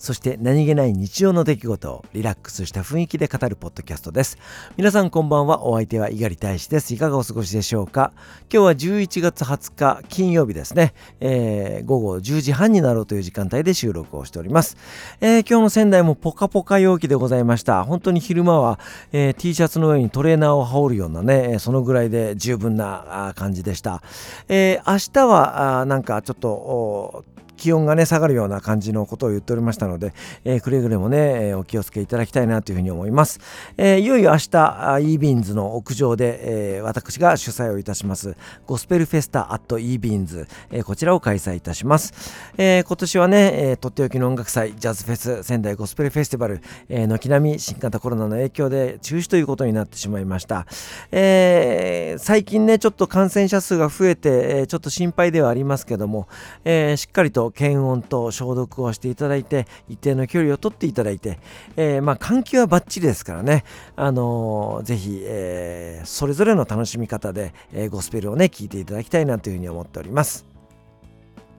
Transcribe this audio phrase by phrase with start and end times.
[0.00, 4.38] そして何気ない日常の出来事をリラックスした雰囲気で語るポッドキャストです。
[4.78, 5.66] 皆さんこんばんは。
[5.66, 6.94] お相手は猪狩大使です。
[6.94, 8.14] いかがお過ごしでしょうか？
[8.50, 10.94] 今日は11月20日金曜日ですね。
[11.20, 14.78] えー、午後10時半になろうという時間帯で収録をしております。
[15.20, 17.84] えー、今日の仙台もポカポカ陽気でございました。
[17.84, 18.80] 本当に昼間は、
[19.12, 24.02] えー、T シャツの上にトレーナーを羽織るようなね、そのぐらいで十分な感じでした。
[24.48, 27.26] えー、明日はなんかちょっと
[27.60, 30.14] 気温がね下がるような感じのことを言っておりましたので、
[30.44, 33.38] えー、くれぐれもね、えー、お気をつけいただきたいなというふうに思います、
[33.76, 38.34] えー、いよいよ明日 e ビーンズの屋上で、えー、私が主催をいたします
[38.66, 42.14] ゴスペルフェスタアット e ビーンズ、えー、こちらを開催いたします、
[42.56, 50.66] えー、今年はね、えー、とっておきの音楽祭ジャズフェス仙台ゴスペルフェスティバル、えー、軒並み新型コロナの影響で中止ということになってしまいました、
[51.12, 56.26] えー、最近ねちょっと感染者数が増えて、えー、ちょっと心配ではありますけども、
[56.64, 61.38] えー、しっかりと検温と消毒をしていただいて一定の距離をとっていただいて、
[61.76, 63.64] えー、まあ換気はバッチリですからね、
[63.96, 70.49] あのー、ぜひ、えー、それぞれの楽しみ方で、え、ゴスペルをね聞いていただきたいなというふうに思っております。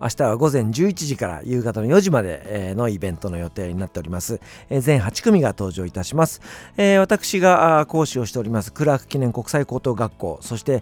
[0.02, 4.42] 明日は午前11時から夕方の4時までのイベントの予定になっております。
[4.70, 6.42] 全8組が登場いたします。
[7.00, 10.82] 私が講師をしておりますクラーク記念国際高等学校、そして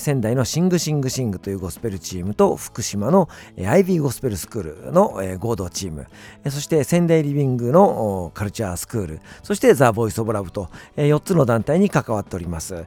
[0.00, 6.08] 仙台のシングシングシングというゴスペルチームと福島の IB ゴスペルスクールの合同チーム、
[6.50, 12.84] そして仙台リビングのカルチャースクール、そしてザ・ボイス・オブ・ラブと4つの団体に関わっております。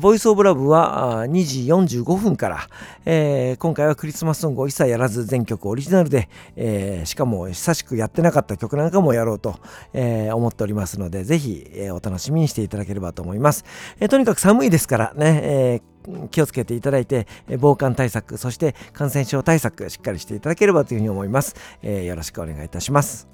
[0.00, 9.58] ボイス・オブ・ラブは2時45分から、今回はクリスマスソングを一切やらず全曲オリジナルで、えー、しかも久しくやってなかった曲なんかもやろうと、
[9.92, 13.64] えー、思っておりますので、ぜひ、えー、お楽しみにしていただければと思います。
[14.00, 15.82] えとにかく寒いですからね、え
[16.30, 17.26] 気をつけていただいて、
[17.58, 21.56] 防寒対策、そして感染症対策、しっかりしていただければというふうに思います。
[21.82, 23.26] えよろしくお願いいたします。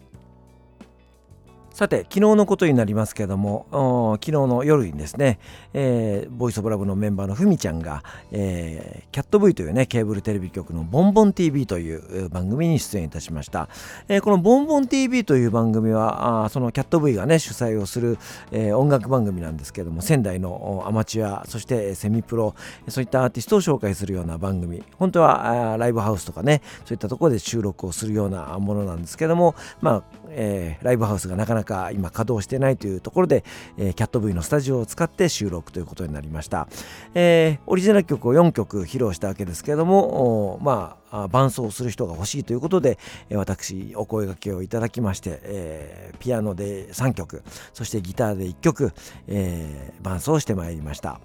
[1.81, 5.39] さて昨日のことになりますけども昨日の夜にですね、
[5.73, 13.71] えー、ボイスオブラブのメンバーのふみちゃんが、えー、キャット V というねケーブルテレビ局のボンボン TV という番組に出演いたしました、
[14.09, 18.19] えー、このボンボン TV という番組はあそのキャット V がね主催をする、
[18.53, 22.55] えー、音楽番組なんですけども仙台のアマチュアそしてセミプロ
[22.89, 24.85] そういったアーティストを紹介するような番組。
[24.99, 33.45] 本当はライブハウスとかねそういったところで収録をするようなものなんですけどもまあ、えー、ライブハウスがなかなか今稼働してないというところで、
[33.77, 36.69] えー、キャット V のスタジオを使って収録ということになりました、
[37.15, 42.99] えー、オリジナル曲を4曲披露したわけですけれどもまあ伴奏する人が欲しいということで、
[43.31, 47.43] え、私お声がけをいただきまして、えー、ピアノで3曲
[47.75, 48.93] そしてギターで1曲、
[49.27, 51.21] えー、伴奏してまいりました。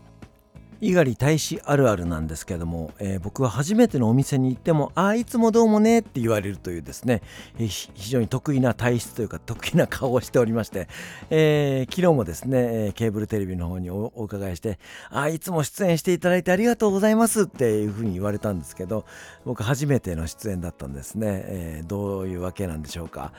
[0.82, 7.22] 猪狩大使あるあるなんですけども、えー、僕は初めてのお店に行っても「ああいつもどうもね」って言われるというですね、
[7.58, 10.88] えー、非常に得意な体質というか得意な顔をしておりまして、
[11.30, 19.06] えー、昨日もですねケーブルテレビの方にお伺いして「ああいつも出演していただいてありがとうございます」っていうふうに言われたんですけど
[19.46, 23.32] 僕初めての出演だったんですね、えどういうわけなんでしょうか。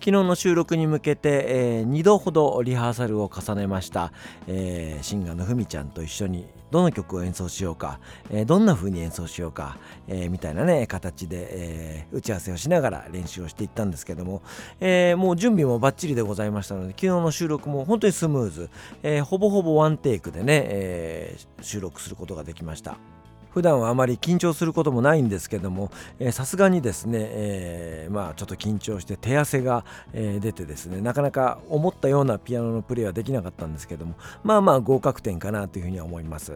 [0.00, 4.12] 昨日の収録に向けて、えー、2度ほどリハーサルを重ねました、
[4.46, 7.98] えー、シンガーのふみちゃんと一緒にどの曲を演奏しようか、
[8.30, 14.42] えー、どんな風に演奏しようか、えー、みたいなね形で、えー、打ち合わせをしながら練習をしていったんですけども、
[14.80, 18.70] えもう準備もバッチリでございましたので昨日の収録も本当にスムーズ、
[19.02, 22.98] えほぼほぼワンテイクでね、え収録することができました。
[23.50, 25.90] 普段はあまり緊張することもないんですけども
[26.32, 36.52] さすがにですね、えー、まあちょっと緊張して手汗が、えー、出てですねなかなか思ったようなピアノのプレイはできなかったんですけどもまあまあ合格点かなというふうには思います、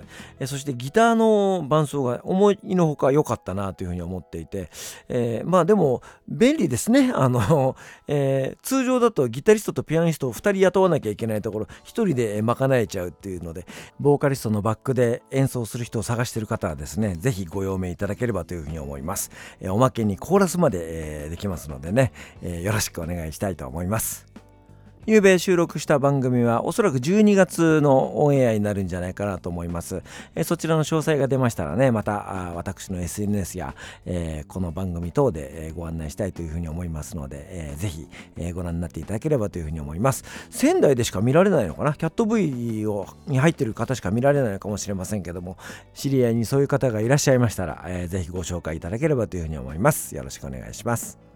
[0.46, 4.70] そしてギターの伴奏が思いのほか良かったなというふうに思っていて、
[5.08, 7.12] えー、まあでも便利ですね。
[7.14, 7.76] あの、
[8.08, 13.66] えー、通常だとギタリストとピアニストを2人雇わなきゃいけないところ1人で賄えちゃうっていうので
[14.00, 19.30] ボーカリストのバックで演奏する人を探してる方はですねですね、ぜひご用命いただければというふうに思います。
[19.60, 22.12] えおまけにコーラスまで、えできますのでね、
[22.42, 24.31] えよろしくお願いしたいと思います。
[25.04, 30.00] 昨べ収録した番組はおそらく12月のオンエアになるんじゃないかなと思います。
[30.36, 33.74] えそちらの詳細が出ましたらね、またあ私の SNS や、
[34.06, 38.06] えー、この番組等で、えご案内したいというふうに思いますので、えー、ぜひ、
[38.36, 40.22] えご覧になっていただければというふうに思います。
[40.50, 41.94] 仙台でしか見られないのかな？
[41.94, 45.56] キャット V をに入っている方しか見られないのかもしれませんけども、
[45.94, 50.14] 知り合いにそういう方がいらっしゃいましたら、えー、ぜひご紹介いただければというふうに思います。
[50.14, 51.31] よろしくお願いします。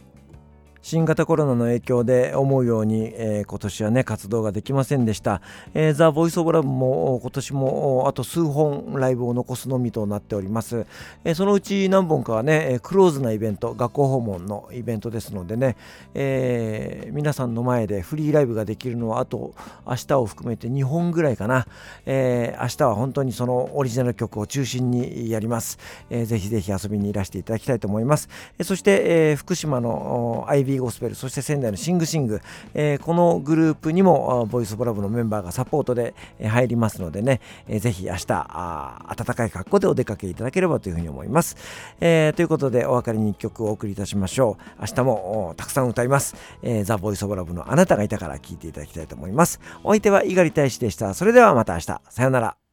[0.87, 5.43] 新型コロナの影響で思うように、えー、今年はね活動ができませんでした、
[5.75, 10.87] えー、ザ・ボイス・オブ・ラブも今年もあと数本ライブを残すのみとなっております、
[11.25, 15.77] えー、そのうち何本かはねクローズなイベント学校訪問のイベントですのでね、
[16.15, 19.56] えー、皆さんの前でフリーライブができるのはあと
[19.88, 21.67] 明日を含めて2本ぐらいかな、
[22.05, 25.81] えー、明日は本当にそのオリジナル曲を中心にやります、
[26.11, 28.29] えー、ぜひぜひ遊びにいらしていただきたいと思います、
[28.61, 32.40] えー、そして、えー、福島の IB ゴスペルそして仙台のシングシング、
[32.75, 41.56] えー、このグループにもボイスオブラブのメンバーがサポートで入りますのでね、えー、ぜひ明日あ暖かい格好でお出かけいただければというふうに思います、
[42.00, 44.81] えー、ということでお別れに1曲お送りいたしましょう。
[44.81, 49.61] 明日もたくさん歌います、えー、ザ・ボイスオブラブのあなたがいたから聴いていただきたいと思います。
[49.82, 51.14] お相手は猪狩大使でした。
[51.14, 52.00] それではまた明日。
[52.08, 52.65] さようなら。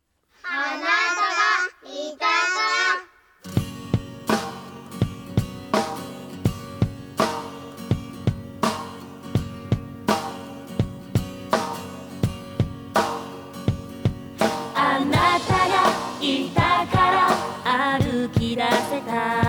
[18.30, 19.43] き出せた。